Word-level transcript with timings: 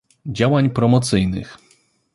działań 0.25 0.69
promocyjnych 0.69 1.57